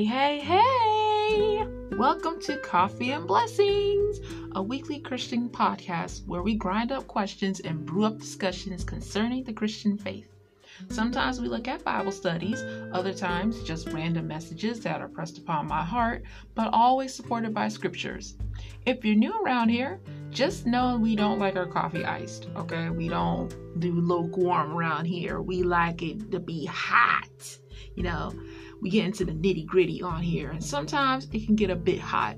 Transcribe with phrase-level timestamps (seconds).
[0.00, 1.66] Hey, hey, hey!
[1.98, 4.18] Welcome to Coffee and Blessings,
[4.52, 9.52] a weekly Christian podcast where we grind up questions and brew up discussions concerning the
[9.52, 10.32] Christian faith.
[10.88, 12.62] Sometimes we look at Bible studies,
[12.94, 16.22] other times just random messages that are pressed upon my heart,
[16.54, 18.38] but always supported by scriptures.
[18.86, 22.88] If you're new around here, just know we don't like our coffee iced, okay?
[22.88, 25.42] We don't do lukewarm around here.
[25.42, 27.58] We like it to be hot.
[27.96, 28.32] You know,
[28.80, 32.00] we get into the nitty gritty on here, and sometimes it can get a bit
[32.00, 32.36] hot.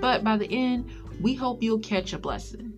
[0.00, 2.74] But by the end, we hope you'll catch a blessing.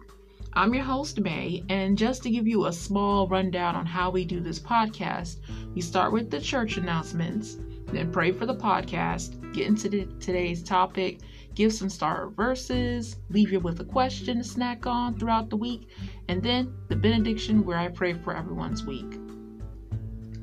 [0.53, 4.25] I'm your host, May, and just to give you a small rundown on how we
[4.25, 5.37] do this podcast,
[5.75, 10.63] we start with the church announcements, then pray for the podcast, get into the, today's
[10.63, 11.21] topic,
[11.55, 15.89] give some starter verses, leave you with a question to snack on throughout the week,
[16.29, 19.19] and then the benediction where I pray for everyone's week.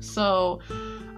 [0.00, 0.60] So,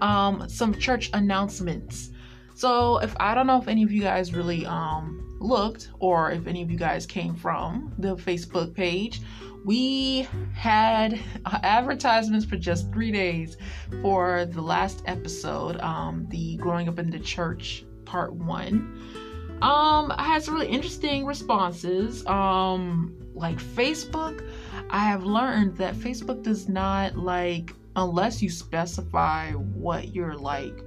[0.01, 2.11] um, some church announcements.
[2.55, 6.47] So, if I don't know if any of you guys really um, looked or if
[6.47, 9.23] any of you guys came from the Facebook page,
[9.65, 11.19] we had
[11.63, 13.57] advertisements for just three days
[14.03, 18.69] for the last episode, um, the Growing Up in the Church Part 1.
[19.63, 22.27] Um, I had some really interesting responses.
[22.27, 24.49] Um, like Facebook,
[24.91, 30.85] I have learned that Facebook does not like, unless you specify what your like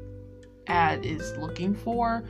[0.67, 2.23] ad is looking for,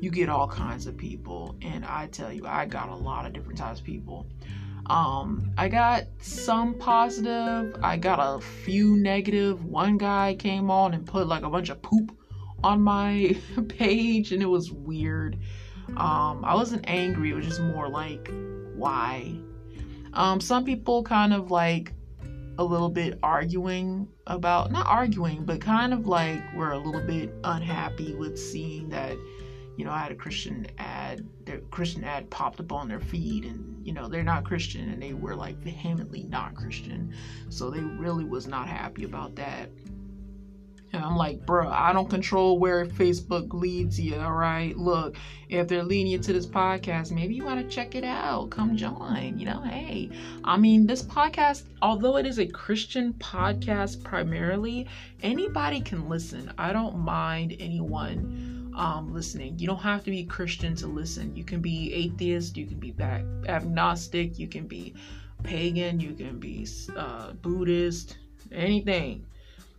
[0.00, 1.56] you get all kinds of people.
[1.62, 4.26] And I tell you, I got a lot of different types of people.
[4.86, 9.64] Um, I got some positive, I got a few negative.
[9.64, 12.16] One guy came on and put like a bunch of poop
[12.64, 13.36] on my
[13.68, 15.38] page, and it was weird.
[15.96, 18.30] Um, I wasn't angry, it was just more like,
[18.74, 19.34] why?
[20.14, 21.92] Um, some people kind of like
[22.58, 27.32] a little bit arguing about, not arguing, but kind of like we're a little bit
[27.44, 29.16] unhappy with seeing that
[29.78, 33.44] you know, I had a Christian ad, their Christian ad popped up on their feed,
[33.44, 37.14] and you know, they're not Christian, and they were like vehemently not Christian,
[37.48, 39.70] so they really was not happy about that.
[40.92, 44.76] And I'm like, bro, I don't control where Facebook leads you, all right?
[44.76, 45.16] Look,
[45.48, 48.50] if they're leading you to this podcast, maybe you want to check it out.
[48.50, 49.60] Come join, you know?
[49.60, 50.10] Hey,
[50.44, 54.86] I mean, this podcast, although it is a Christian podcast primarily,
[55.22, 56.52] anybody can listen.
[56.56, 59.58] I don't mind anyone um, listening.
[59.58, 61.36] You don't have to be Christian to listen.
[61.36, 64.94] You can be atheist, you can be back agnostic, you can be
[65.42, 66.66] pagan, you can be
[66.96, 68.16] uh, Buddhist,
[68.52, 69.26] anything.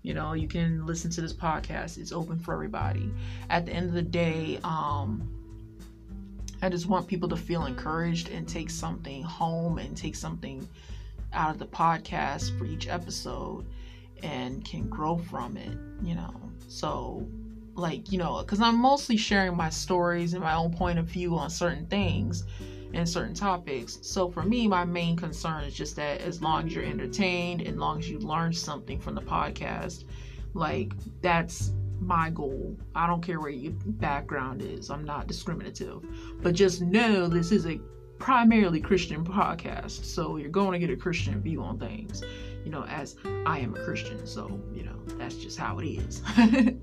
[0.10, 2.00] You know, you can listen to this podcast.
[2.00, 3.14] It's open for everybody.
[3.52, 5.22] At the end of the day, um,
[6.64, 10.68] I just want people to feel encouraged and take something home and take something
[11.32, 13.68] out of the podcast for each episode
[14.24, 16.34] and can grow from it, you know.
[16.68, 17.28] So
[17.76, 21.38] like you know because i'm mostly sharing my stories and my own point of view
[21.38, 22.44] on certain things
[22.94, 24.00] and certain topics.
[24.02, 27.80] So for me my main concern is just that as long as you're entertained and
[27.80, 30.06] long as you learn something from the podcast
[30.54, 32.78] like that's my goal.
[32.96, 34.90] I don't care where your background is.
[34.90, 36.06] I'm not discriminative.
[36.42, 37.80] But just know this is a
[38.18, 40.06] primarily christian podcast.
[40.06, 42.22] So you're going to get a christian view on things
[42.66, 44.26] you know as i am a christian.
[44.26, 46.22] So you know that's just how it is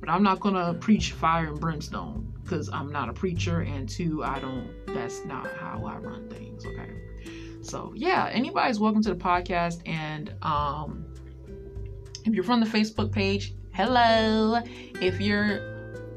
[0.00, 4.22] But I'm not gonna preach fire and brimstone because I'm not a preacher, and two,
[4.22, 4.70] I don't.
[4.86, 6.64] That's not how I run things.
[6.66, 6.90] Okay.
[7.62, 11.04] So yeah, anybody's welcome to the podcast, and um,
[12.24, 14.60] if you're from the Facebook page, hello.
[15.00, 15.60] If you're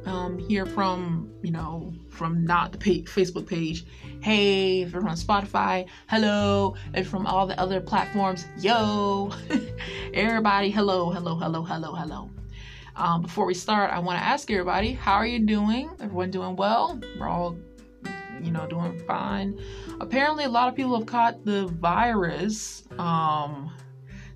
[0.06, 3.86] um, here from you know from not the page, Facebook page,
[4.22, 4.82] hey.
[4.82, 6.76] If you're from Spotify, hello.
[6.94, 9.32] If from all the other platforms, yo.
[10.14, 12.30] Everybody, hello, hello, hello, hello, hello.
[13.00, 15.90] Um, before we start, I want to ask everybody, how are you doing?
[16.02, 17.00] Everyone doing well?
[17.18, 17.58] We're all,
[18.42, 19.58] you know, doing fine.
[20.02, 22.84] Apparently, a lot of people have caught the virus.
[22.98, 23.72] Um,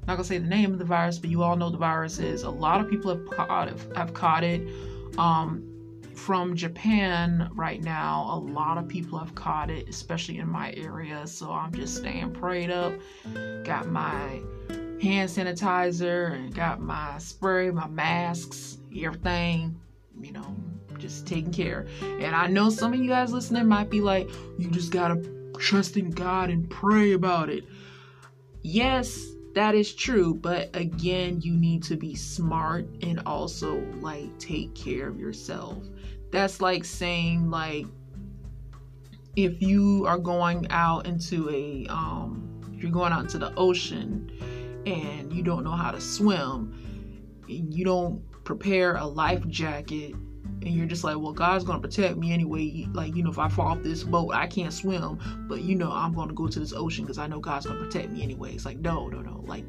[0.08, 2.44] not gonna say the name of the virus, but you all know the virus is.
[2.44, 3.78] A lot of people have caught it.
[3.98, 4.66] Have caught it.
[5.18, 5.70] Um,
[6.16, 11.28] from Japan right now, a lot of people have caught it, especially in my area.
[11.28, 12.94] So I'm just staying prayed up.
[13.66, 14.42] Got my
[15.04, 19.80] hand sanitizer and got my spray, my masks, everything,
[20.20, 20.56] you know,
[20.98, 21.86] just taking care.
[22.02, 25.22] And I know some of you guys listening might be like, you just gotta
[25.60, 27.66] trust in God and pray about it.
[28.62, 29.20] Yes,
[29.56, 35.10] that is true, but again, you need to be smart and also like take care
[35.10, 35.84] of yourself.
[36.32, 37.86] That's like saying like
[39.36, 44.32] if you are going out into a um you're going out into the ocean
[44.86, 50.16] and you don't know how to swim, you don't prepare a life jacket
[50.66, 52.88] and you're just like, well, God's gonna protect me anyway.
[52.94, 55.92] Like, you know, if I fall off this boat, I can't swim, but you know,
[55.92, 58.54] I'm gonna go to this ocean because I know God's gonna protect me anyway.
[58.54, 59.44] It's like, no, no, no.
[59.46, 59.66] Like,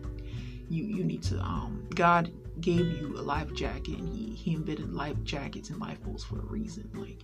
[0.69, 1.39] you you need to.
[1.41, 6.23] Um, God gave you a life jacket, and He He invented life jackets and lifeboats
[6.23, 6.89] for a reason.
[6.95, 7.23] Like,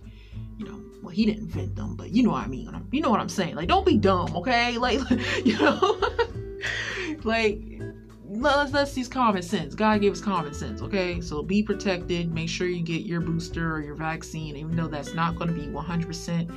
[0.57, 2.69] you know, well, He didn't invent them, but you know what I mean.
[2.91, 3.55] You know what I'm saying?
[3.55, 4.77] Like, don't be dumb, okay?
[4.77, 4.99] Like,
[5.45, 5.79] you know,
[7.23, 7.81] like
[8.27, 9.75] let's let's use common sense.
[9.75, 11.21] God gave us common sense, okay?
[11.21, 12.33] So be protected.
[12.33, 15.53] Make sure you get your booster or your vaccine, even though that's not going to
[15.53, 16.51] be 100%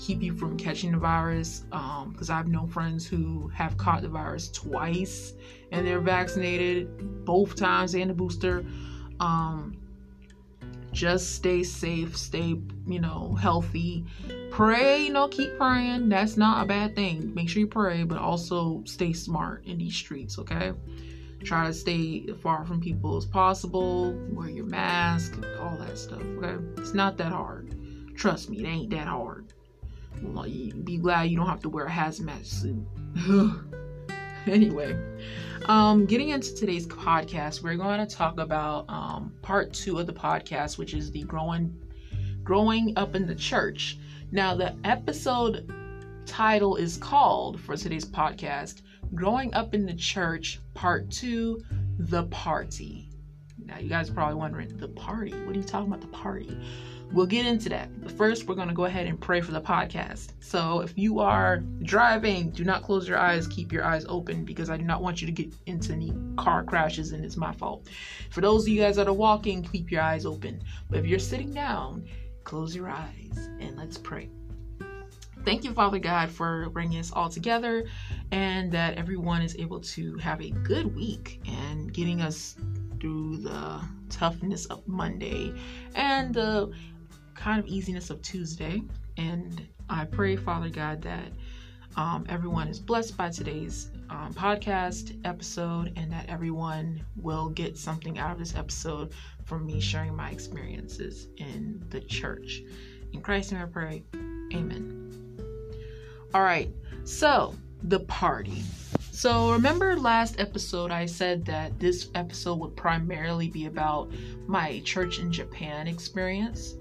[0.00, 1.64] keep you from catching the virus.
[1.70, 5.34] Because um, I've known friends who have caught the virus twice
[5.72, 8.64] and they're vaccinated both times and the booster.
[9.20, 9.76] Um,
[10.92, 14.04] just stay safe, stay, you know, healthy.
[14.50, 16.08] Pray, you know, keep praying.
[16.08, 17.32] That's not a bad thing.
[17.34, 20.72] Make sure you pray, but also stay smart in these streets, okay?
[21.44, 24.12] Try to stay far from people as possible.
[24.30, 26.22] Wear your mask, all that stuff.
[26.22, 27.74] Okay, it's not that hard.
[28.16, 29.52] Trust me, it ain't that hard.
[30.44, 32.86] Be glad you don't have to wear a hazmat suit.
[34.46, 34.96] anyway,
[35.66, 40.12] um, getting into today's podcast, we're going to talk about um, part two of the
[40.12, 41.76] podcast, which is the growing,
[42.42, 43.98] growing up in the church.
[44.32, 45.70] Now, the episode
[46.24, 48.82] title is called for today's podcast
[49.14, 51.62] Growing Up in the Church, Part 2
[51.98, 53.10] The Party.
[53.62, 55.32] Now, you guys are probably wondering, the party?
[55.32, 56.56] What are you talking about, the party?
[57.12, 57.88] We'll get into that.
[58.00, 60.28] But first, we're going to go ahead and pray for the podcast.
[60.38, 63.48] So, if you are driving, do not close your eyes.
[63.48, 66.62] Keep your eyes open because I do not want you to get into any car
[66.62, 67.88] crashes and it's my fault.
[68.30, 70.62] For those of you guys that are walking, keep your eyes open.
[70.88, 72.06] But if you're sitting down,
[72.44, 74.30] close your eyes and let's pray.
[75.44, 77.86] Thank you, Father God, for bringing us all together
[78.30, 82.56] and that everyone is able to have a good week and getting us
[83.00, 83.80] through the
[84.10, 85.54] toughness of Monday
[85.94, 86.70] and the
[87.40, 88.82] kind of easiness of Tuesday.
[89.16, 91.32] And I pray, Father God, that
[91.96, 98.18] um, everyone is blessed by today's um, podcast episode and that everyone will get something
[98.18, 99.12] out of this episode
[99.44, 102.62] from me sharing my experiences in the church.
[103.12, 104.04] In Christ's name I pray.
[104.54, 105.08] Amen.
[106.34, 106.70] All right,
[107.04, 107.54] so
[107.84, 108.62] the party.
[109.10, 114.12] So, remember last episode, I said that this episode would primarily be about
[114.46, 116.74] my church in Japan experience.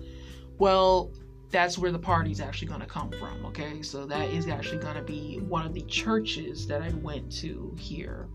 [0.59, 1.11] Well,
[1.49, 3.81] that's where the party's actually going to come from, okay?
[3.81, 7.73] So, that is actually going to be one of the churches that I went to
[7.77, 8.27] here.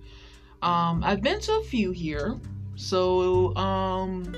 [0.63, 2.41] Um, I've been to a few here.
[2.75, 4.35] So, um,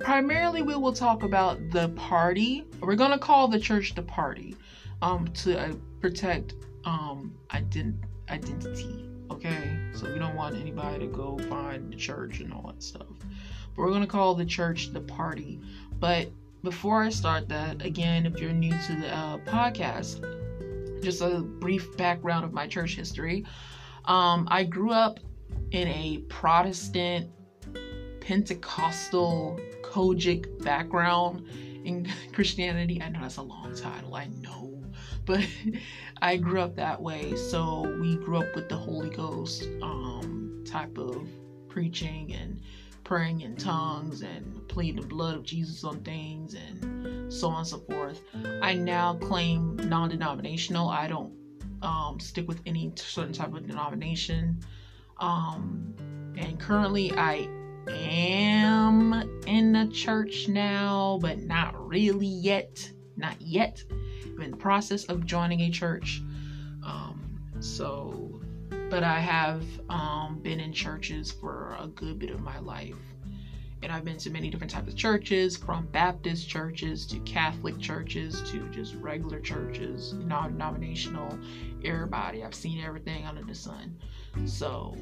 [0.00, 2.66] primarily we will talk about the party.
[2.80, 4.56] We're going to call the church the party
[5.00, 6.54] um, to uh, protect
[6.84, 9.08] um, ident- identity.
[9.30, 13.06] Okay, so we don't want anybody to go find the church and all that stuff.
[13.74, 15.58] But we're gonna call the church the party.
[15.98, 16.30] But
[16.62, 20.22] before I start that, again, if you're new to the uh, podcast,
[21.02, 23.44] just a brief background of my church history.
[24.04, 25.18] Um, I grew up
[25.72, 27.30] in a Protestant,
[28.20, 31.46] Pentecostal, COGIC background
[31.84, 33.02] in Christianity.
[33.02, 34.62] I know that's a long title, I know
[35.24, 35.46] but
[36.22, 37.36] I grew up that way.
[37.36, 41.26] So we grew up with the Holy Ghost um, type of
[41.68, 42.60] preaching and
[43.12, 47.66] praying in tongues and pleading the blood of Jesus on things and so on and
[47.66, 48.22] so forth.
[48.62, 50.88] I now claim non denominational.
[50.88, 51.30] I don't
[51.82, 54.60] um, stick with any certain type of denomination.
[55.18, 55.94] Um,
[56.38, 57.46] and currently, I
[57.90, 59.12] am
[59.46, 62.90] in the church now, but not really yet.
[63.18, 63.84] Not yet.
[64.24, 66.22] I'm in the process of joining a church.
[66.82, 68.41] Um, so,
[68.92, 72.92] but I have um, been in churches for a good bit of my life.
[73.82, 78.42] And I've been to many different types of churches, from Baptist churches to Catholic churches
[78.50, 81.38] to just regular churches, non denominational,
[81.82, 82.44] everybody.
[82.44, 83.96] I've seen everything under the sun.
[84.44, 84.94] So,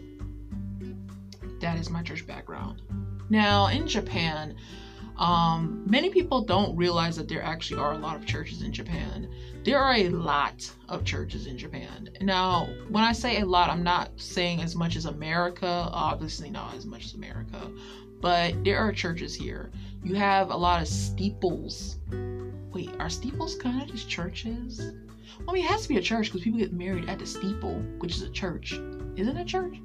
[1.58, 2.82] that is my church background.
[3.28, 4.54] Now, in Japan,
[5.20, 9.28] um, many people don't realize that there actually are a lot of churches in Japan.
[9.64, 12.08] There are a lot of churches in Japan.
[12.22, 16.74] Now, when I say a lot, I'm not saying as much as America, obviously not
[16.74, 17.70] as much as America,
[18.22, 19.70] but there are churches here.
[20.02, 21.98] You have a lot of steeples.
[22.72, 24.78] Wait, are steeples kind of just churches?
[25.40, 27.26] Well, I mean, it has to be a church because people get married at the
[27.26, 28.72] steeple, which is a church.
[29.16, 29.76] Is it a church?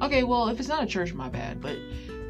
[0.00, 1.60] Okay, well, if it's not a church, my bad.
[1.60, 1.76] But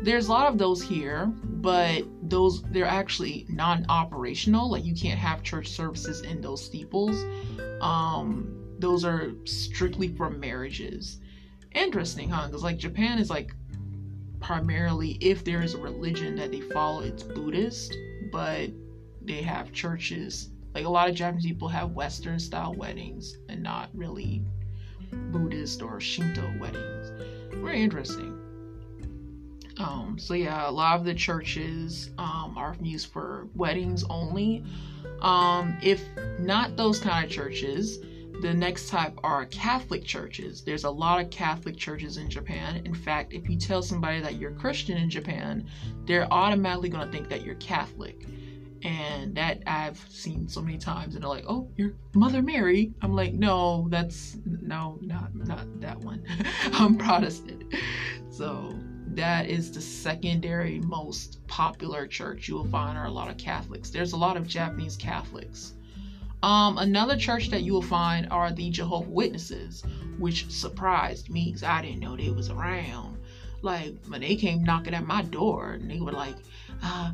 [0.03, 4.71] there's a lot of those here, but those they're actually non-operational.
[4.71, 7.25] Like you can't have church services in those steeples.
[7.81, 11.21] Um, those are strictly for marriages.
[11.75, 12.47] Interesting, huh?
[12.49, 13.55] Because like Japan is like
[14.41, 17.97] primarily, if there is a religion that they follow, it's Buddhist.
[18.33, 18.71] but
[19.25, 20.51] they have churches.
[20.75, 24.43] Like a lot of Japanese people have Western style weddings and not really
[25.31, 27.13] Buddhist or Shinto weddings.
[27.63, 28.32] Very interesting.
[29.79, 34.65] Um, so yeah, a lot of the churches um, are used for weddings only.
[35.21, 36.03] Um, if
[36.39, 37.99] not those kind of churches,
[38.43, 40.63] the next type are Catholic churches.
[40.63, 42.83] There's a lot of Catholic churches in Japan.
[42.85, 45.67] In fact, if you tell somebody that you're Christian in Japan,
[46.07, 48.27] they're automatically going to think that you're Catholic.
[48.83, 53.15] And that I've seen so many times, and they're like, "Oh, you're Mother Mary." I'm
[53.15, 56.25] like, "No, that's no, not not that one.
[56.73, 57.73] I'm Protestant."
[58.29, 58.77] So
[59.09, 63.91] that is the secondary most popular church you will find are a lot of Catholics.
[63.91, 65.75] There's a lot of Japanese Catholics.
[66.43, 69.85] Um, another church that you will find are the Jehovah Witnesses,
[70.19, 73.19] which surprised me because I didn't know they was around.
[73.63, 76.35] Like when they came knocking at my door, and they were like,
[76.83, 77.13] uh,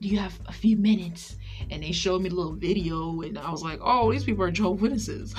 [0.00, 1.36] "Do you have a few minutes?"
[1.70, 4.50] And they showed me a little video, and I was like, "Oh, these people are
[4.50, 5.34] Jehovah Witnesses."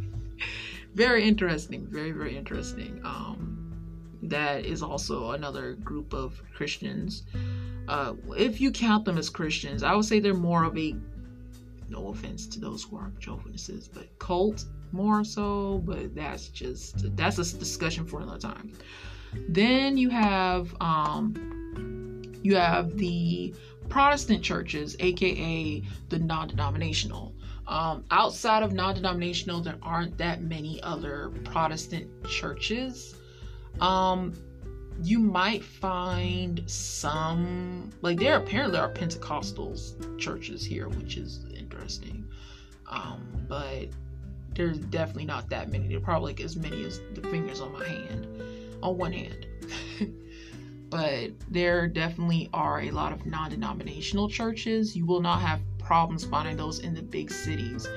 [0.94, 2.98] very interesting, very very interesting.
[3.04, 3.51] Um,
[4.32, 7.24] that is also another group of Christians.
[7.88, 10.94] Uh, if you count them as Christians, I would say they're more of a
[11.88, 15.82] no offense to those who are Jehovah's Witnesses, but cult more so.
[15.84, 18.72] But that's just that's a discussion for another time.
[19.48, 23.54] Then you have um, you have the
[23.88, 27.34] Protestant churches, aka the non-denominational.
[27.66, 33.14] Um, outside of non-denominational, there aren't that many other Protestant churches.
[33.80, 34.34] Um,
[35.02, 42.24] you might find some like there apparently are Pentecostals churches here, which is interesting.
[42.88, 43.88] Um, but
[44.54, 45.88] there's definitely not that many.
[45.88, 48.26] There probably like as many as the fingers on my hand,
[48.82, 49.46] on one hand.
[50.90, 54.94] but there definitely are a lot of non-denominational churches.
[54.94, 57.88] You will not have problems finding those in the big cities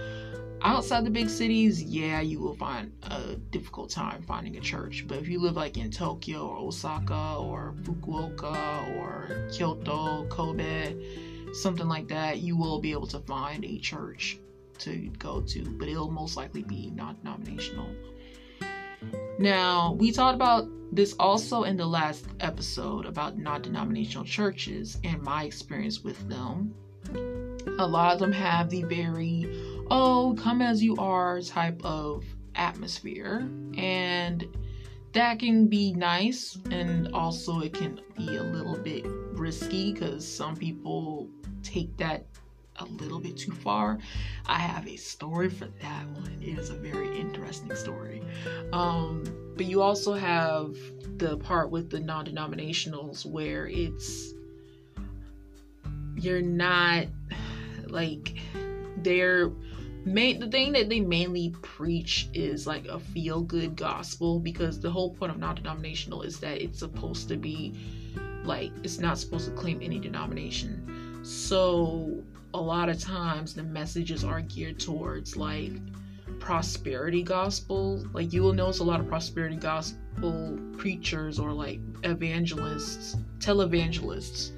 [0.66, 5.06] outside the big cities, yeah, you will find a difficult time finding a church.
[5.08, 10.96] But if you live like in Tokyo or Osaka or Fukuoka or Kyoto, Kobe,
[11.54, 14.40] something like that, you will be able to find a church
[14.80, 17.90] to go to, but it'll most likely be non denominational.
[19.38, 25.22] Now, we talked about this also in the last episode about non denominational churches and
[25.22, 26.74] my experience with them.
[27.78, 32.24] A lot of them have the very oh, come as you are type of
[32.56, 33.50] atmosphere.
[33.78, 34.46] And
[35.14, 40.56] that can be nice, and also it can be a little bit risky because some
[40.56, 41.30] people
[41.64, 42.26] take that
[42.80, 43.98] a little bit too far.
[44.46, 46.38] I have a story for that one.
[46.42, 48.22] It is a very interesting story.
[48.74, 49.24] Um,
[49.56, 50.76] but you also have
[51.18, 54.34] the part with the non denominationals where it's
[56.18, 57.08] you're not
[57.88, 58.38] like
[58.98, 59.52] they're
[60.06, 64.90] main the thing that they mainly preach is like a feel good gospel because the
[64.90, 67.74] whole point of non-denominational is that it's supposed to be
[68.44, 71.20] like it's not supposed to claim any denomination.
[71.24, 75.72] So a lot of times the messages are geared towards like
[76.40, 78.06] prosperity gospel.
[78.14, 84.52] Like you will notice a lot of prosperity gospel preachers or like evangelists televangelists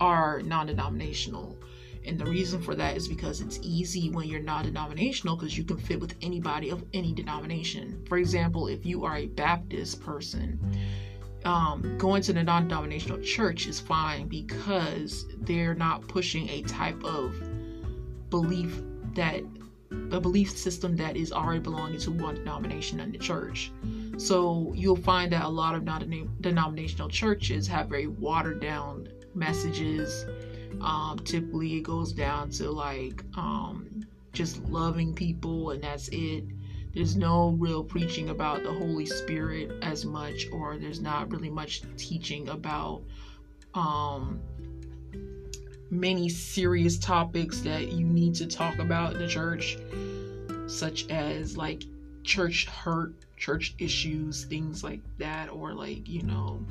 [0.00, 1.61] are non-denominational
[2.04, 5.64] and the reason for that is because it's easy when you're non denominational because you
[5.64, 8.04] can fit with anybody of any denomination.
[8.08, 10.58] For example, if you are a Baptist person,
[11.44, 17.02] um, going to the non denominational church is fine because they're not pushing a type
[17.04, 17.34] of
[18.30, 18.82] belief
[19.14, 19.42] that
[20.10, 23.70] a belief system that is already belonging to one denomination in the church.
[24.16, 30.26] So you'll find that a lot of non denominational churches have very watered down messages
[30.82, 36.44] um, typically, it goes down to like um, just loving people, and that's it.
[36.94, 41.82] There's no real preaching about the Holy Spirit as much, or there's not really much
[41.96, 43.02] teaching about
[43.74, 44.40] um,
[45.90, 49.78] many serious topics that you need to talk about in the church,
[50.66, 51.84] such as like
[52.24, 56.64] church hurt, church issues, things like that, or like, you know,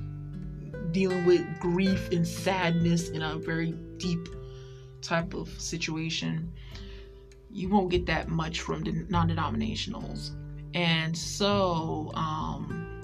[0.91, 4.27] dealing with grief and sadness in a very deep
[5.01, 6.51] type of situation.
[7.51, 10.31] You won't get that much from the non denominationals.
[10.73, 13.01] And so, um,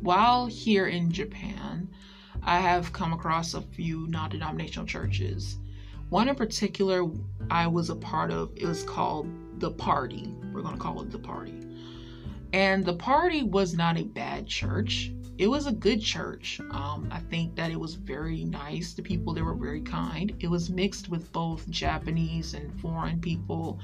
[0.00, 1.88] while here in Japan,
[2.42, 5.58] I have come across a few non denominational churches.
[6.08, 7.08] One in particular
[7.50, 9.28] I was a part of, it was called
[9.60, 10.34] The Party.
[10.52, 11.54] We're going to call it The Party.
[12.52, 16.60] And The Party was not a bad church it was a good church.
[16.70, 18.94] Um, I think that it was very nice.
[18.94, 20.34] The people there were very kind.
[20.40, 23.80] It was mixed with both Japanese and foreign people.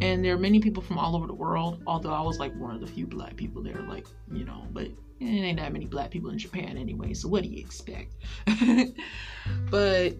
[0.00, 2.74] And there are many people from all over the world, although I was like one
[2.74, 6.10] of the few black people there, like, you know, but it ain't that many black
[6.10, 8.14] people in Japan anyway, so what do you expect?
[9.70, 10.14] but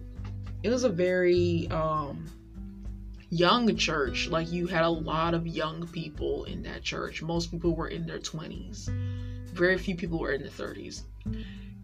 [0.63, 2.25] it was a very um,
[3.29, 4.27] young church.
[4.27, 7.21] Like you had a lot of young people in that church.
[7.21, 8.89] Most people were in their 20s
[9.55, 11.03] very few people were in the 30s.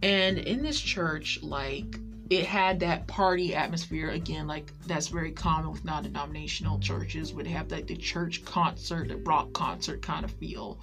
[0.04, 2.00] And in this church, like
[2.30, 7.50] it had that party atmosphere again, like that's very common with non-denominational churches, where they
[7.50, 10.80] have like the church concert, the rock concert kind of feel,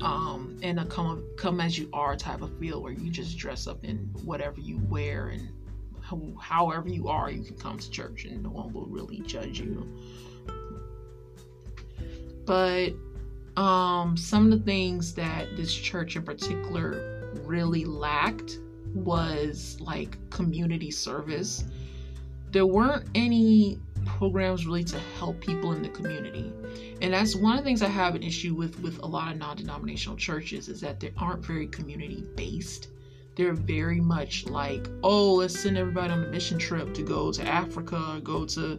[0.00, 3.66] um, and a come come as you are type of feel, where you just dress
[3.66, 5.48] up in whatever you wear and
[6.40, 9.92] however you are, you can come to church and no one will really judge you.
[12.44, 12.90] But
[13.56, 18.58] um, some of the things that this church in particular really lacked
[18.94, 21.64] was like community service.
[22.50, 26.52] There weren't any programs really to help people in the community.
[27.02, 29.38] And that's one of the things I have an issue with with a lot of
[29.38, 32.88] non-denominational churches is that they aren't very community based.
[33.34, 37.46] They're very much like, oh, let's send everybody on a mission trip to go to
[37.46, 38.78] Africa, or go to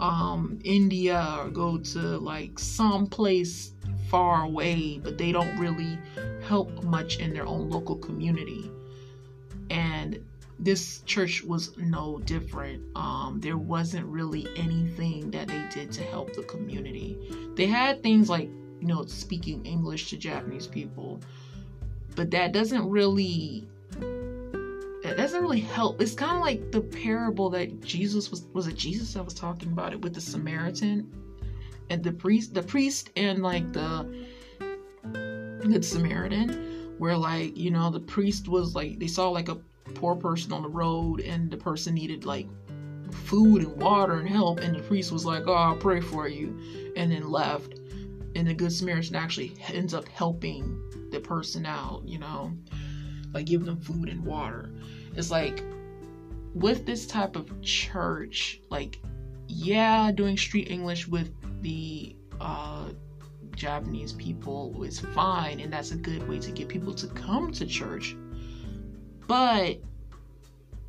[0.00, 3.71] um, India, or go to like some place
[4.12, 5.98] far away, but they don't really
[6.46, 8.70] help much in their own local community.
[9.70, 10.22] And
[10.58, 12.84] this church was no different.
[12.94, 17.18] Um, there wasn't really anything that they did to help the community.
[17.56, 18.50] They had things like,
[18.80, 21.18] you know, speaking English to Japanese people,
[22.14, 23.66] but that doesn't really
[25.02, 26.02] that doesn't really help.
[26.02, 29.72] It's kind of like the parable that Jesus was was it Jesus that was talking
[29.72, 31.10] about it with the Samaritan
[31.92, 34.26] and the priest the priest and like the
[35.62, 39.58] good samaritan where like you know the priest was like they saw like a
[39.94, 42.48] poor person on the road and the person needed like
[43.10, 46.58] food and water and help and the priest was like oh i'll pray for you
[46.96, 47.78] and then left.
[48.34, 52.52] And the good samaritan actually ends up helping the person out you know
[53.34, 54.70] like giving them food and water.
[55.14, 55.62] It's like
[56.54, 58.98] with this type of church like
[59.48, 61.30] yeah doing street english with
[61.62, 62.90] the uh,
[63.56, 67.66] Japanese people is fine, and that's a good way to get people to come to
[67.66, 68.16] church.
[69.26, 69.78] But,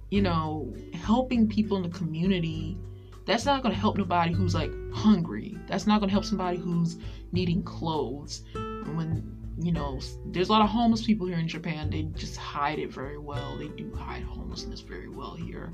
[0.09, 2.77] you know, helping people in the community,
[3.25, 5.57] that's not going to help nobody who's like hungry.
[5.67, 6.97] That's not going to help somebody who's
[7.31, 8.43] needing clothes.
[8.53, 12.79] When, you know, there's a lot of homeless people here in Japan, they just hide
[12.79, 13.57] it very well.
[13.57, 15.71] They do hide homelessness very well here.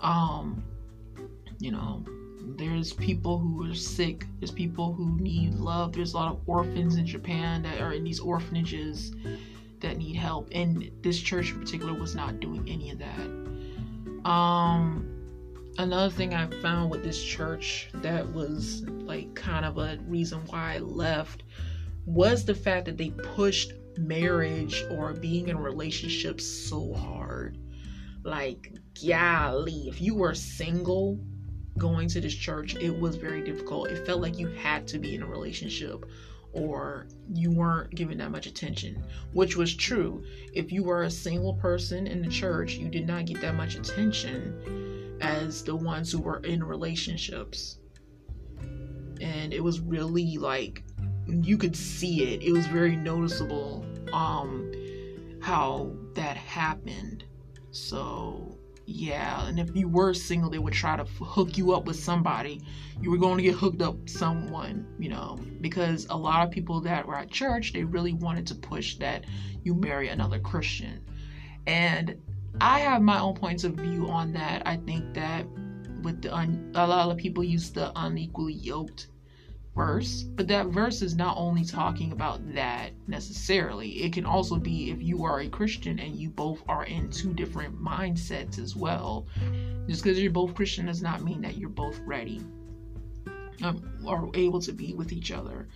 [0.00, 0.62] Um,
[1.58, 2.04] you know,
[2.56, 6.96] there's people who are sick there's people who need love there's a lot of orphans
[6.96, 9.12] in japan that are in these orphanages
[9.80, 14.28] that need help and this church in particular was not doing any of that.
[14.28, 15.12] Um
[15.78, 20.76] another thing i found with this church that was like kind of a reason why
[20.76, 21.42] i left
[22.06, 27.58] was the fact that they pushed marriage or being in relationships so hard.
[28.22, 28.72] Like
[29.06, 31.20] golly if you were single
[31.78, 33.88] going to this church, it was very difficult.
[33.88, 36.06] It felt like you had to be in a relationship
[36.52, 40.24] or you weren't giving that much attention, which was true.
[40.54, 43.74] If you were a single person in the church, you did not get that much
[43.74, 47.78] attention as the ones who were in relationships.
[49.20, 50.82] And it was really like
[51.26, 52.42] you could see it.
[52.42, 54.72] It was very noticeable um
[55.40, 57.24] how that happened.
[57.70, 58.55] So
[58.86, 62.62] yeah, and if you were single, they would try to hook you up with somebody.
[63.00, 66.80] You were going to get hooked up someone, you know, because a lot of people
[66.82, 69.24] that were at church, they really wanted to push that
[69.64, 71.04] you marry another Christian.
[71.66, 72.16] And
[72.60, 74.62] I have my own points of view on that.
[74.64, 75.46] I think that
[76.02, 79.08] with the un- a lot of people use the unequally yoked
[79.76, 84.02] verse, but that verse is not only talking about that necessarily.
[84.02, 87.34] It can also be if you are a Christian and you both are in two
[87.34, 89.26] different mindsets as well.
[89.86, 92.42] Just because you're both Christian does not mean that you're both ready
[93.62, 95.68] um, or able to be with each other.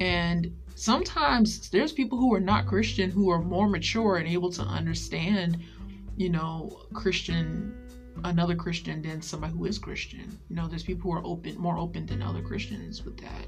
[0.00, 4.62] And sometimes there's people who are not Christian who are more mature and able to
[4.62, 5.58] understand,
[6.16, 7.74] you know, Christian
[8.24, 10.38] another Christian than somebody who is Christian.
[10.48, 13.46] You know, there's people who are open, more open than other Christians with that.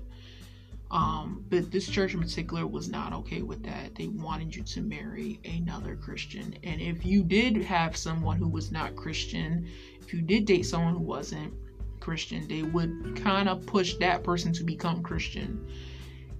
[0.90, 3.94] Um, but this church in particular was not okay with that.
[3.94, 6.54] They wanted you to marry another Christian.
[6.64, 9.68] And if you did have someone who was not Christian,
[10.00, 11.54] if you did date someone who wasn't
[12.00, 15.64] Christian, they would kind of push that person to become Christian.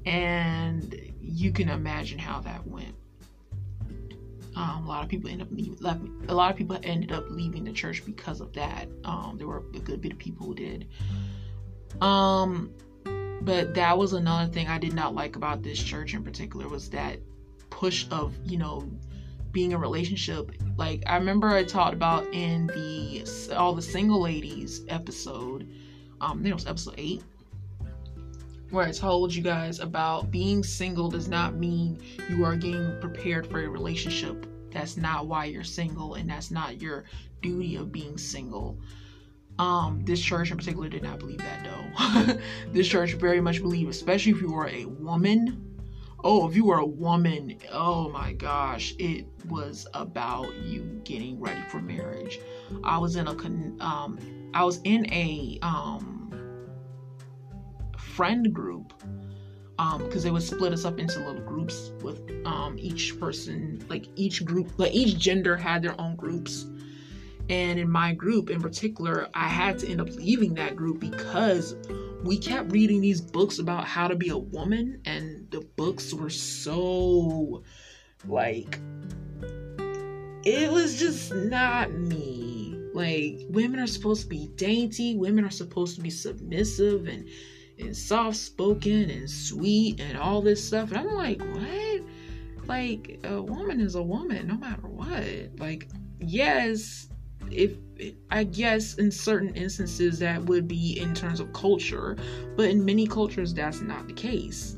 [0.05, 2.95] And you can imagine how that went.
[4.56, 5.76] Um, a lot of people end up leaving.
[5.80, 8.88] Left, a lot of people ended up leaving the church because of that.
[9.04, 10.88] Um, there were a good bit of people who did.
[12.00, 12.72] Um,
[13.42, 16.90] but that was another thing I did not like about this church in particular was
[16.90, 17.18] that
[17.70, 18.88] push of you know
[19.52, 20.52] being a relationship.
[20.76, 25.68] Like I remember I talked about in the all the single ladies episode.
[26.20, 27.22] Um, I think it was episode eight
[28.70, 33.46] where I told you guys about being single does not mean you are getting prepared
[33.46, 34.46] for a relationship.
[34.70, 37.04] That's not why you're single, and that's not your
[37.42, 38.78] duty of being single.
[39.59, 42.38] Um, this church in particular did not believe that though.
[42.72, 45.66] this church very much believed, especially if you were a woman.
[46.22, 51.61] Oh, if you were a woman, oh my gosh, it was about you getting ready
[51.68, 52.38] for marriage.
[52.85, 53.33] I was in a
[53.85, 54.18] um,
[54.54, 56.19] I was in a um
[58.20, 58.92] friend group
[59.78, 64.09] because um, they would split us up into little groups with um, each person like
[64.14, 66.66] each group like each gender had their own groups.
[67.48, 71.76] And in my group in particular i had to end up leaving that group because
[72.22, 76.28] we kept reading these books about how to be a woman and the books were
[76.28, 77.62] so
[78.28, 78.78] like
[80.44, 82.76] it was just not me.
[82.92, 87.26] Like women are supposed to be dainty women are supposed to be submissive and
[87.81, 90.90] and soft spoken and sweet and all this stuff.
[90.90, 92.03] And I'm like, what?
[92.66, 95.59] Like, a woman is a woman no matter what.
[95.59, 95.88] Like,
[96.21, 97.09] yes,
[97.51, 97.73] if
[98.31, 102.16] I guess in certain instances that would be in terms of culture,
[102.57, 104.77] but in many cultures that's not the case.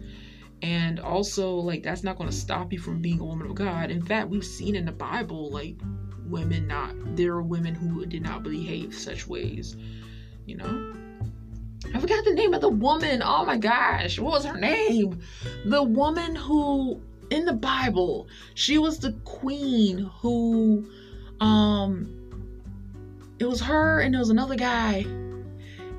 [0.63, 3.91] And also, like, that's not going to stop you from being a woman of God.
[3.91, 5.77] In fact, we've seen in the Bible, like,
[6.25, 9.77] women not, there are women who did not behave such ways,
[10.47, 10.95] you know?
[11.95, 13.23] I forgot the name of the woman.
[13.25, 15.21] Oh my gosh, what was her name?
[15.65, 20.87] The woman who in the Bible, she was the queen who
[21.41, 22.19] um
[23.39, 25.07] it was her and there was another guy.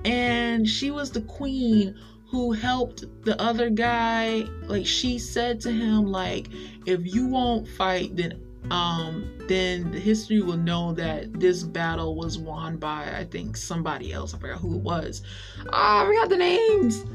[0.06, 1.96] And she was the queen
[2.34, 6.48] who helped the other guy like she said to him like
[6.88, 12.38] if you won't fight then um, then the history will know that this battle was
[12.38, 14.34] won by I think somebody else.
[14.34, 15.22] I forgot who it was.
[15.72, 17.06] I forgot the names.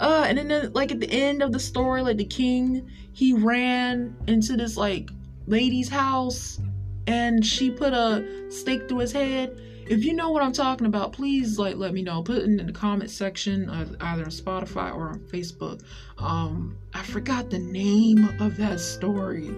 [0.00, 4.16] Uh, and then like at the end of the story, like the king, he ran
[4.26, 5.10] into this like
[5.46, 6.60] lady's house,
[7.06, 9.60] and she put a stake through his head.
[9.86, 12.22] If you know what I'm talking about, please like let me know.
[12.22, 15.82] Put it in the comment section, uh, either on Spotify or on Facebook.
[16.18, 19.50] Um, I forgot the name of that story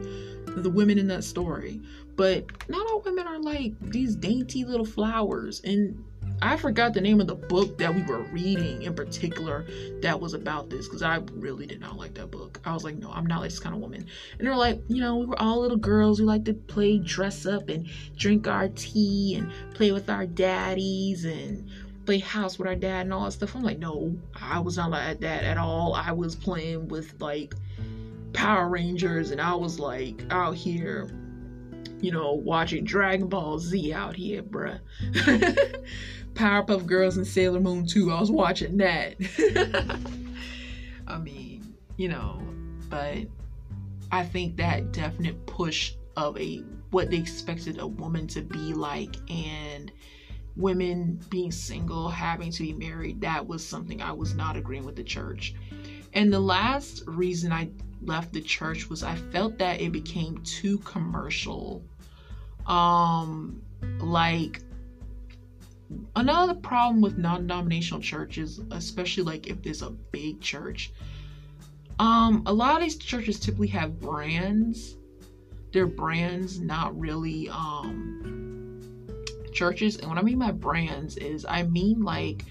[0.56, 1.80] the women in that story.
[2.16, 5.60] But not all women are like these dainty little flowers.
[5.64, 6.04] And
[6.42, 9.66] I forgot the name of the book that we were reading in particular
[10.00, 12.60] that was about this because I really did not like that book.
[12.64, 14.06] I was like, no, I'm not like this kind of woman.
[14.38, 17.44] And they're like, you know, we were all little girls who like to play dress
[17.44, 21.68] up and drink our tea and play with our daddies and
[22.06, 23.54] play house with our dad and all that stuff.
[23.54, 25.94] I'm like, no, I was not like that at all.
[25.94, 27.54] I was playing with like
[28.33, 31.09] Power Rangers, and I was like out here,
[32.01, 34.81] you know, watching Dragon Ball Z out here, bruh.
[36.35, 39.16] Powerpuff Girls and Sailor Moon 2, I was watching that.
[41.07, 42.40] I mean, you know,
[42.88, 43.27] but
[44.12, 49.16] I think that definite push of a what they expected a woman to be like
[49.31, 49.93] and
[50.57, 54.97] women being single, having to be married, that was something I was not agreeing with
[54.97, 55.55] the church.
[56.12, 57.71] And the last reason I
[58.02, 61.82] left the church was I felt that it became too commercial.
[62.66, 63.62] Um,
[63.98, 64.60] like
[66.16, 70.92] another problem with non-denominational churches, especially like if there's a big church,
[71.98, 74.96] um, a lot of these churches typically have brands.
[75.72, 79.06] They're brands, not really um
[79.52, 79.96] churches.
[79.96, 82.44] And what I mean by brands is I mean like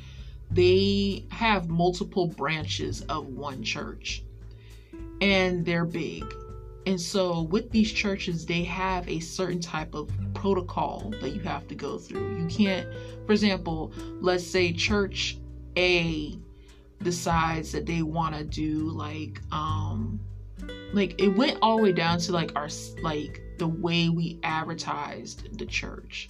[0.51, 4.23] they have multiple branches of one church
[5.21, 6.23] and they're big.
[6.85, 11.67] And so, with these churches, they have a certain type of protocol that you have
[11.67, 12.39] to go through.
[12.39, 12.87] You can't,
[13.25, 15.37] for example, let's say church
[15.77, 16.39] A
[17.03, 20.19] decides that they want to do like, um,
[20.93, 22.69] like it went all the way down to like our,
[23.03, 26.29] like the way we advertised the church.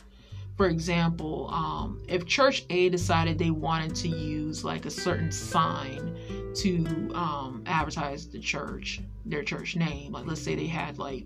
[0.59, 6.17] For example, um, if church A decided they wanted to use like a certain sign
[6.55, 10.11] to um, advertise the church, their church name.
[10.11, 11.23] Like, let's say they had like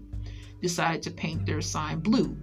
[0.62, 2.38] decided to paint their sign blue.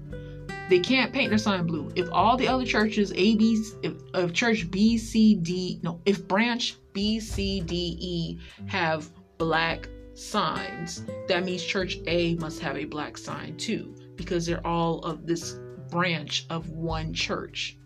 [0.69, 1.93] They can't paint their sign blue.
[1.95, 6.27] If all the other churches, A, B, if, if church B, C, D, no, if
[6.27, 12.85] branch B, C, D, E have black signs, that means church A must have a
[12.85, 15.57] black sign too, because they're all of this
[15.91, 17.77] branch of one church.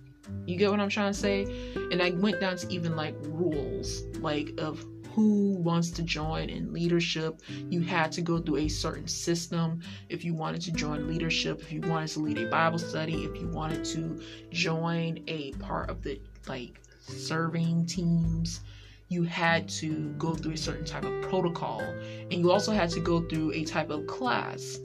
[0.47, 1.45] You get what I'm trying to say?
[1.75, 6.73] And I went down to even like rules, like of who wants to join in
[6.73, 7.41] leadership.
[7.71, 11.73] You had to go through a certain system if you wanted to join leadership, if
[11.73, 16.03] you wanted to lead a Bible study, if you wanted to join a part of
[16.03, 18.61] the like serving teams.
[19.09, 23.01] You had to go through a certain type of protocol, and you also had to
[23.01, 24.79] go through a type of class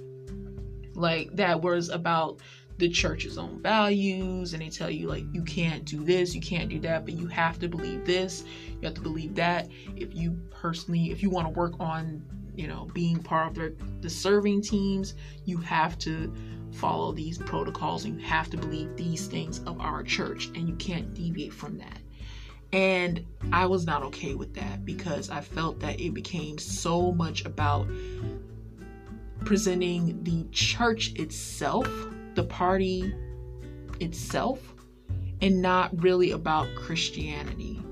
[0.99, 2.39] like that was about
[2.79, 6.69] the church's own values and they tell you like you can't do this you can't
[6.69, 8.45] do that but you have to believe this
[8.81, 9.69] you have to believe that.
[9.95, 12.23] If you personally if you want to work on
[12.55, 15.15] you know being part of the, the serving teams
[15.45, 16.33] you have to
[16.71, 20.75] follow these protocols and you have to believe these things of our church and you
[20.75, 21.97] can't deviate from that.
[22.71, 27.43] And i was not okay with that because i felt that it became so much
[27.45, 27.87] about
[29.43, 31.87] presenting the church itself
[32.39, 33.13] the party
[33.99, 34.73] itself
[35.41, 37.83] and not really about Christianity.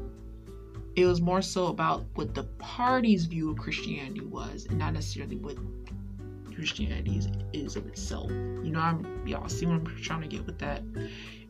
[0.95, 5.35] It was more so about what the party's view of Christianity was and not necessarily
[5.35, 5.57] what
[6.55, 8.31] Christianity is, is of itself.
[8.31, 10.81] You know, I'm y'all see what I'm trying to get with that.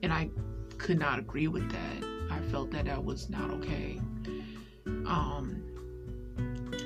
[0.02, 0.32] And I
[0.80, 2.04] could not agree with that.
[2.32, 4.02] I felt that that was not okay.
[5.06, 5.62] Um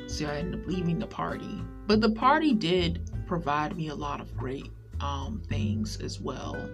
[0.07, 1.61] so I ended up leaving the party.
[1.87, 6.69] But the party did provide me a lot of great um, things as well,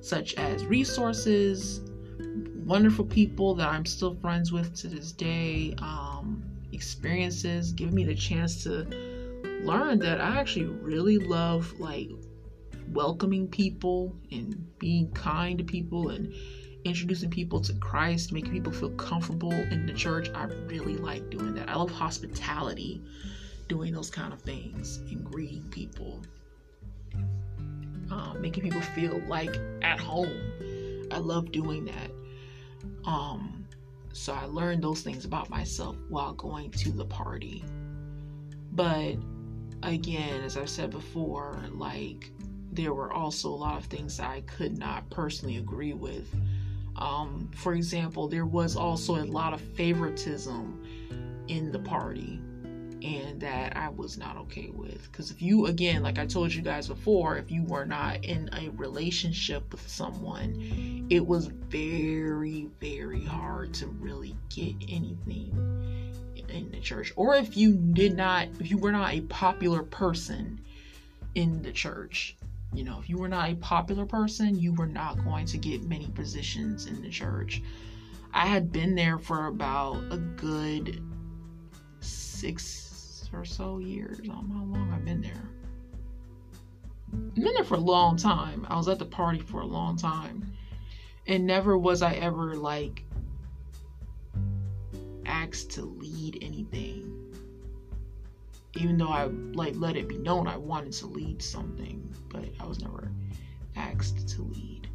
[0.00, 1.80] such as resources,
[2.64, 8.14] wonderful people that I'm still friends with to this day, um, experiences, giving me the
[8.14, 8.84] chance to
[9.64, 12.10] learn that I actually really love like
[12.92, 16.34] welcoming people and being kind to people and
[16.84, 20.30] introducing people to Christ, making people feel comfortable in the church.
[20.34, 21.68] I really like doing that.
[21.68, 23.02] I love hospitality,
[23.68, 26.22] doing those kind of things and greeting people
[28.12, 30.52] um, making people feel like at home.
[31.10, 32.10] I love doing that.
[33.04, 33.64] Um,
[34.12, 37.64] so I learned those things about myself while going to the party.
[38.72, 39.16] But
[39.82, 42.30] again, as I've said before, like
[42.72, 46.28] there were also a lot of things that I could not personally agree with.
[46.96, 50.84] Um, for example, there was also a lot of favoritism
[51.48, 52.40] in the party
[53.04, 55.10] and that I was not okay with.
[55.10, 58.50] Because if you, again, like I told you guys before, if you were not in
[58.52, 65.52] a relationship with someone, it was very, very hard to really get anything
[66.48, 67.12] in the church.
[67.16, 70.60] Or if you did not, if you were not a popular person
[71.34, 72.36] in the church,
[72.74, 75.82] you know, if you were not a popular person, you were not going to get
[75.82, 77.62] many positions in the church.
[78.32, 81.02] I had been there for about a good
[82.00, 82.81] six
[83.32, 84.20] or so years.
[84.22, 85.48] I don't know how long I've been there.
[87.12, 88.66] I've been there for a long time.
[88.68, 90.52] I was at the party for a long time.
[91.26, 93.04] And never was I ever like
[95.26, 97.08] asked to lead anything.
[98.74, 102.66] Even though I like let it be known I wanted to lead something, but I
[102.66, 103.12] was never
[103.76, 104.88] asked to lead.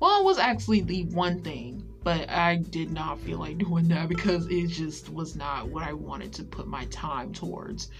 [0.00, 4.08] Well, I was actually lead one thing, but I did not feel like doing that
[4.08, 7.90] because it just was not what I wanted to put my time towards.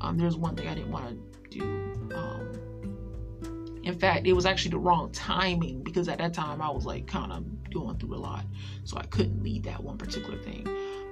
[0.00, 1.18] Um, there's one thing I didn't want
[1.50, 1.62] to do.
[2.14, 6.86] Um, in fact, it was actually the wrong timing because at that time I was
[6.86, 8.44] like kind of going through a lot,
[8.84, 10.66] so I couldn't lead that one particular thing.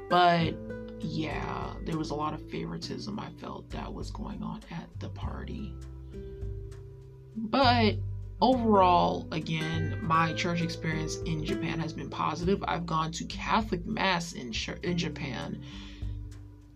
[0.08, 0.54] But
[1.00, 5.08] yeah, there was a lot of favoritism I felt that was going on at the
[5.10, 5.74] party.
[7.36, 7.96] But
[8.42, 12.62] overall, again, my church experience in Japan has been positive.
[12.66, 14.52] I've gone to Catholic Mass in,
[14.82, 15.62] in Japan.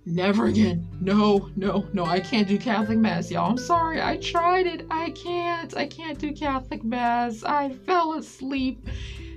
[0.06, 0.86] Never again.
[1.00, 2.04] No, no, no.
[2.04, 3.50] I can't do Catholic Mass, y'all.
[3.50, 4.00] I'm sorry.
[4.00, 4.86] I tried it.
[4.88, 5.76] I can't.
[5.76, 7.42] I can't do Catholic Mass.
[7.42, 8.88] I fell asleep.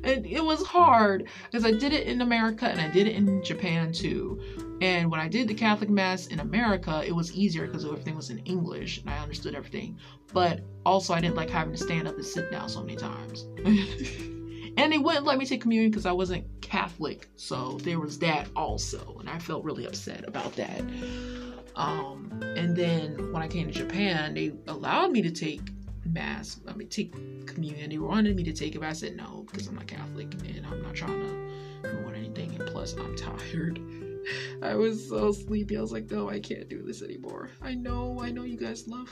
[0.03, 3.43] And it was hard because I did it in America and I did it in
[3.43, 4.39] Japan too.
[4.81, 8.29] And when I did the Catholic Mass in America, it was easier because everything was
[8.29, 9.97] in English and I understood everything.
[10.31, 13.45] But also, I didn't like having to stand up and sit down so many times.
[13.65, 17.29] and they wouldn't let me take communion because I wasn't Catholic.
[17.35, 19.17] So there was that also.
[19.19, 20.81] And I felt really upset about that.
[21.75, 25.61] Um, and then when I came to Japan, they allowed me to take
[26.05, 26.59] mass.
[26.67, 27.13] I mean, take
[27.47, 27.89] communion.
[27.89, 30.65] They wanted me to take it, but I said no because I'm not Catholic and
[30.65, 32.55] I'm not trying to ruin anything.
[32.59, 33.79] And plus, I'm tired.
[34.61, 35.77] I was so sleepy.
[35.77, 37.49] I was like, no, I can't do this anymore.
[37.61, 39.11] I know, I know you guys love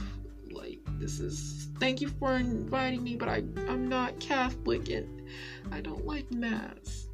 [0.52, 5.24] like this is thank you for inviting me, but I I'm not Catholic and
[5.72, 7.08] I don't like mass.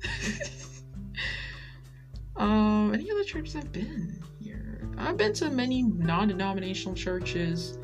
[2.36, 4.90] um, any other churches I've been here?
[4.98, 7.78] I've been to many non-denominational churches.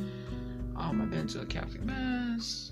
[0.76, 2.72] Um, I've been to a Catholic mass.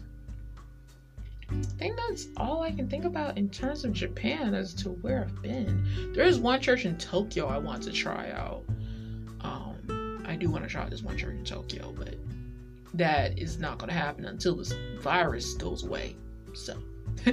[1.59, 5.21] I think that's all I can think about in terms of Japan as to where
[5.21, 6.13] I've been.
[6.13, 8.63] There is one church in Tokyo I want to try out.
[9.41, 12.15] Um, I do want to try this one church in Tokyo, but
[12.93, 16.15] that is not going to happen until this virus goes away.
[16.53, 16.77] So,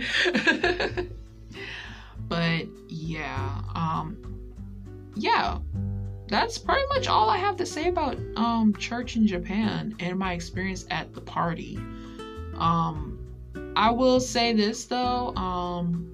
[2.28, 4.18] but yeah, um,
[5.16, 5.58] yeah,
[6.28, 10.32] that's pretty much all I have to say about um, church in Japan and my
[10.32, 11.78] experience at the party.
[12.56, 13.13] Um,
[13.76, 16.10] I will say this though um,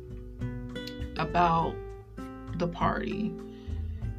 [1.18, 1.74] about
[2.56, 3.32] the party.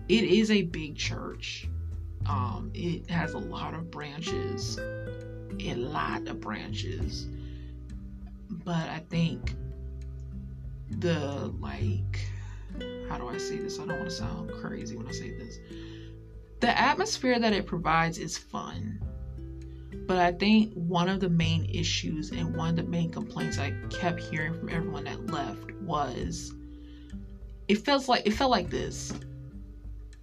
[0.10, 1.68] It is a big church.
[2.28, 7.28] Um, it has a lot of branches, a lot of branches.
[8.50, 9.56] But I think
[10.90, 12.20] the like
[13.10, 13.80] how do I say this?
[13.80, 15.60] I don't want to sound crazy when I say this.
[16.60, 19.02] The atmosphere that it provides is fun.
[20.12, 23.72] But I think one of the main issues and one of the main complaints I
[23.90, 26.54] kept hearing from everyone that left was
[27.70, 29.14] it feels like it felt like this.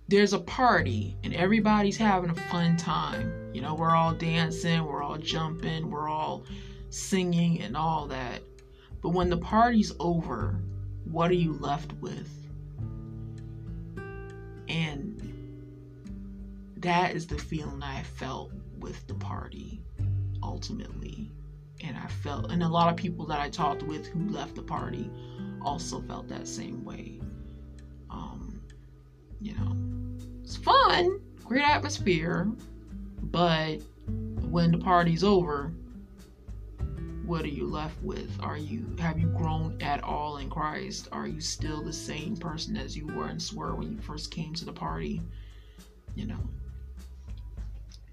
[0.07, 3.33] There's a party and everybody's having a fun time.
[3.55, 6.45] You know, we're all dancing, we're all jumping, we're all
[6.91, 8.43] singing and all that.
[9.01, 10.61] But when the party's over,
[11.05, 12.31] what are you left with?
[14.69, 15.23] And
[16.77, 19.83] that is the feeling I felt with the party
[20.43, 21.31] ultimately.
[21.83, 24.63] And I felt, and a lot of people that I talked with who left the
[24.63, 25.11] party
[25.63, 27.21] also felt that same way.
[28.11, 28.61] Um,
[29.41, 29.77] you know,
[30.43, 32.49] it's fun, great atmosphere,
[33.23, 33.77] but
[34.51, 35.73] when the party's over,
[37.29, 38.31] what are you left with?
[38.41, 41.09] Are you have you grown at all in Christ?
[41.13, 44.55] Are you still the same person as you were and were when you first came
[44.55, 45.21] to the party?
[46.15, 46.41] You know.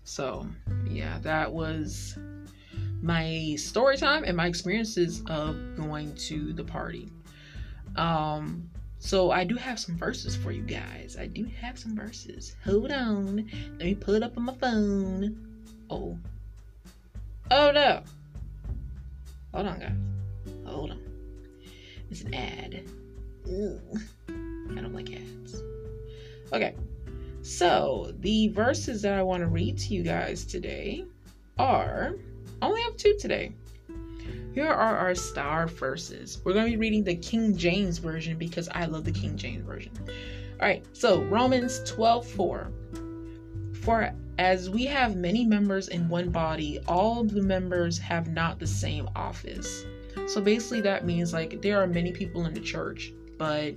[0.06, 0.48] So,
[0.88, 2.18] yeah, that was
[3.02, 7.12] my story time and my experiences of going to the party.
[7.96, 11.18] Um, so I do have some verses for you guys.
[11.20, 12.56] I do have some verses.
[12.66, 13.50] Hold on.
[13.78, 15.64] Let me pull it up on my phone.
[15.90, 16.18] Oh.
[17.52, 18.04] Oh no.
[19.54, 19.98] Hold on, guys.
[20.66, 21.02] Hold on.
[22.12, 22.84] It's an ad.
[23.48, 23.80] Ooh.
[24.30, 25.64] I don't like ads.
[26.54, 26.76] Okay.
[27.46, 31.06] So, the verses that I want to read to you guys today
[31.60, 32.16] are
[32.64, 33.52] only have two today.
[34.56, 36.42] Here are our star verses.
[36.44, 39.64] We're going to be reading the King James Version because I love the King James
[39.64, 39.92] Version.
[40.60, 42.72] All right, so Romans 12 4.
[43.74, 48.66] For as we have many members in one body, all the members have not the
[48.66, 49.86] same office.
[50.26, 53.76] So basically, that means like there are many people in the church, but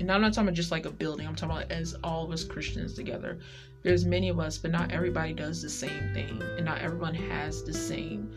[0.00, 2.32] and I'm not talking about just like a building, I'm talking about as all of
[2.32, 3.38] us Christians together.
[3.82, 7.62] There's many of us, but not everybody does the same thing, and not everyone has
[7.62, 8.30] the same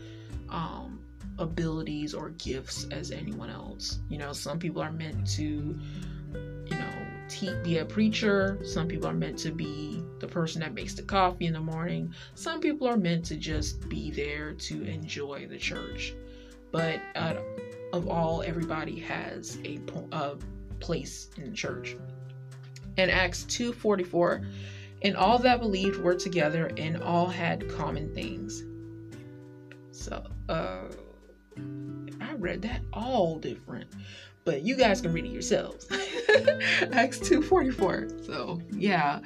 [0.48, 1.00] um,
[1.38, 3.98] abilities or gifts as anyone else.
[4.08, 5.78] You know, some people are meant to
[6.66, 6.92] you know,
[7.28, 8.58] te- be a preacher.
[8.64, 12.12] Some people are meant to be the person that makes the coffee in the morning.
[12.34, 16.14] Some people are meant to just be there to enjoy the church.
[16.70, 17.34] But uh,
[17.92, 19.78] of all, everybody has a,
[20.12, 20.36] a
[20.82, 21.96] place in the church.
[22.98, 24.44] In Acts 2:44,
[25.02, 28.62] and all that believed were together and all had common things.
[29.90, 30.88] So, uh,
[32.20, 33.88] I read that all different
[34.44, 35.86] but you guys can read it yourselves.
[36.92, 38.26] Acts 2:44.
[38.26, 39.20] So, yeah.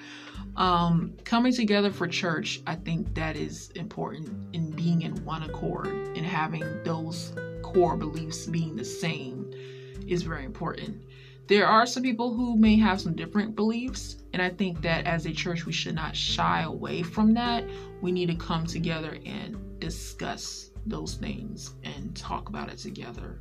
[0.56, 5.88] Um coming together for church, I think that is important in being in one accord
[5.88, 9.50] and having those core beliefs being the same
[10.06, 11.02] is very important.
[11.48, 15.26] There are some people who may have some different beliefs, and I think that as
[15.26, 17.64] a church, we should not shy away from that.
[18.00, 23.40] We need to come together and discuss those things and talk about it together.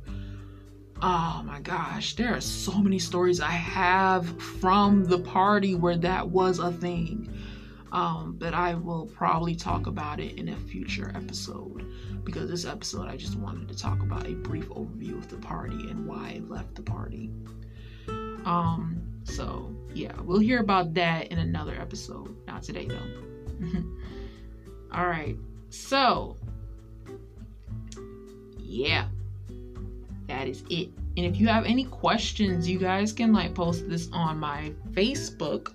[1.02, 6.28] Oh my gosh, there are so many stories I have from the party where that
[6.28, 7.32] was a thing.
[7.92, 11.86] Um, but I will probably talk about it in a future episode
[12.24, 15.90] because this episode I just wanted to talk about a brief overview of the party
[15.90, 17.30] and why I left the party.
[18.46, 22.34] Um, so yeah, we'll hear about that in another episode.
[22.46, 23.60] Not today though.
[24.92, 25.36] All right,
[25.68, 26.36] so
[28.58, 29.08] yeah
[30.26, 30.90] that is it.
[31.16, 35.74] And if you have any questions, you guys can like post this on my Facebook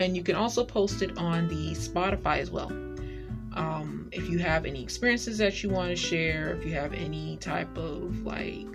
[0.00, 2.70] and you can also post it on the Spotify as well.
[3.54, 7.36] Um, if you have any experiences that you want to share, if you have any
[7.38, 8.66] type of like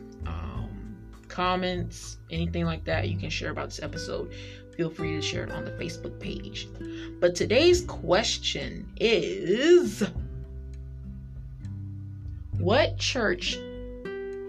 [1.34, 4.32] comments, anything like that, you can share about this episode.
[4.78, 6.68] feel free to share it on the Facebook page.
[7.20, 10.04] But today's question is
[12.60, 13.58] what church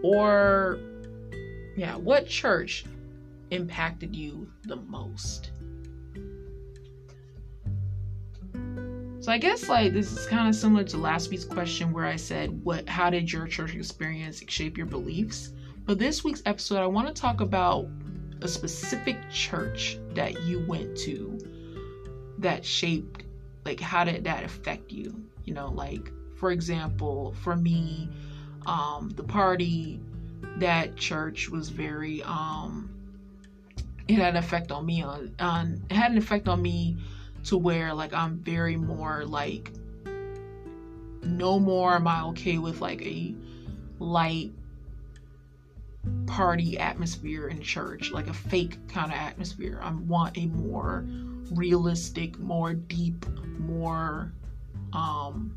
[0.02, 0.78] or
[1.76, 2.84] yeah, what church
[3.50, 5.52] impacted you the most?
[9.20, 12.16] So I guess like this is kind of similar to last week's question where I
[12.16, 15.50] said what how did your church experience shape your beliefs?
[15.86, 17.88] But this week's episode I want to talk about
[18.40, 21.38] a specific church that you went to
[22.38, 23.24] that shaped
[23.64, 25.14] like how did that affect you?
[25.44, 28.08] You know, like for example, for me,
[28.66, 30.00] um, the party
[30.56, 32.90] that church was very um
[34.08, 36.96] it had an effect on me on on it had an effect on me
[37.44, 39.72] to where like I'm very more like
[41.22, 43.34] no more am I okay with like a
[43.98, 44.52] light
[46.26, 49.78] party atmosphere in church, like a fake kind of atmosphere.
[49.82, 51.04] I want a more
[51.52, 53.26] realistic, more deep,
[53.58, 54.32] more
[54.92, 55.56] um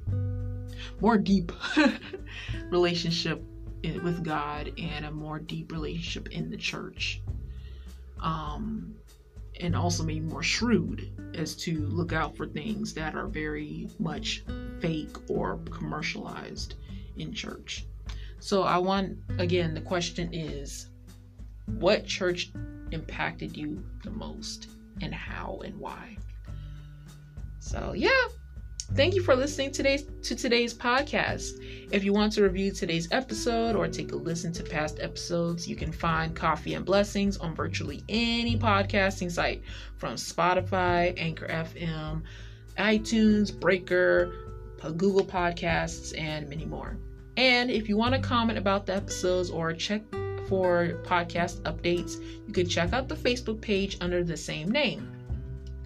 [0.99, 1.51] more deep
[2.69, 3.43] relationship
[4.03, 7.21] with God and a more deep relationship in the church.
[8.21, 8.95] Um
[9.59, 14.43] and also maybe more shrewd as to look out for things that are very much
[14.79, 16.75] fake or commercialized
[17.17, 17.85] in church.
[18.39, 20.89] So I want again the question is
[21.65, 22.51] what church
[22.91, 24.69] impacted you the most
[25.01, 26.17] and how and why?
[27.59, 28.27] So yeah,
[28.95, 31.61] Thank you for listening today to today's podcast.
[31.91, 35.75] If you want to review today's episode or take a listen to past episodes, you
[35.75, 39.61] can find Coffee and Blessings on virtually any podcasting site
[39.97, 42.23] from Spotify, Anchor FM,
[42.77, 44.33] iTunes, Breaker,
[44.95, 46.97] Google Podcasts, and many more.
[47.37, 50.01] And if you want to comment about the episodes or check
[50.47, 55.11] for podcast updates, you can check out the Facebook page under the same name.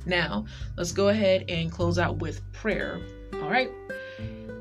[0.05, 0.45] Now,
[0.77, 3.01] let's go ahead and close out with prayer.
[3.33, 3.69] All right.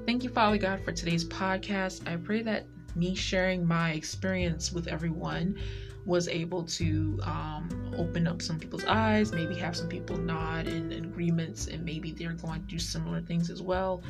[0.05, 2.07] Thank you, Father God, for today's podcast.
[2.09, 2.67] I pray that
[2.97, 5.57] me sharing my experience with everyone
[6.05, 10.93] was able to um, open up some people's eyes, maybe have some people nod in,
[10.93, 14.03] agreements, and maybe they're going to do similar things as well,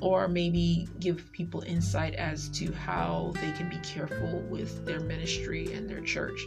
[0.00, 5.72] or maybe give people insight as to how they can be careful with their ministry
[5.72, 6.40] and their church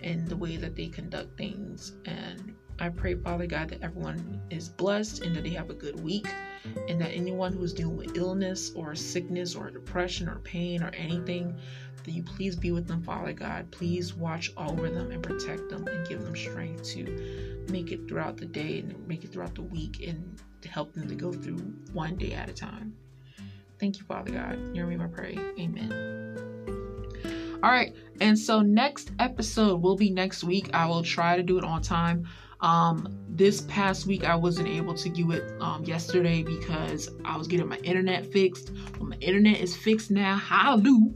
[0.00, 4.68] and the way that they conduct things and I pray, Father God, that everyone is
[4.68, 6.28] blessed and that they have a good week,
[6.88, 10.90] and that anyone who is dealing with illness or sickness or depression or pain or
[10.90, 11.58] anything,
[12.04, 13.70] that you please be with them, Father God.
[13.72, 18.36] Please watch over them and protect them and give them strength to make it throughout
[18.36, 21.58] the day and make it throughout the week and to help them to go through
[21.92, 22.94] one day at a time.
[23.78, 24.58] Thank you, Father God.
[24.72, 25.38] Hear me, I pray.
[25.58, 27.58] Amen.
[27.62, 30.70] All right, and so next episode will be next week.
[30.74, 32.26] I will try to do it on time.
[32.60, 37.46] Um, this past week I wasn't able to do it um, yesterday because I was
[37.46, 38.72] getting my internet fixed.
[38.98, 40.36] Well, my internet is fixed now.
[40.36, 41.14] Hallelujah.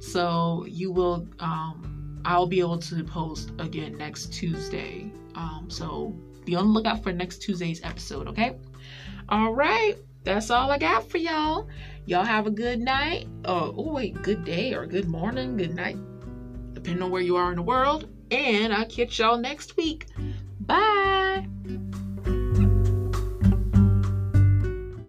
[0.00, 5.10] So you will, um, I'll be able to post again next Tuesday.
[5.34, 6.14] Um, so
[6.44, 8.28] be on the lookout for next Tuesday's episode.
[8.28, 8.56] Okay.
[9.28, 9.96] All right.
[10.24, 11.68] That's all I got for y'all.
[12.06, 13.28] Y'all have a good night.
[13.44, 15.96] Oh, oh wait, good day or good morning, good night,
[16.72, 18.08] depending on where you are in the world.
[18.30, 20.06] And I'll catch y'all next week.
[20.60, 21.46] Bye.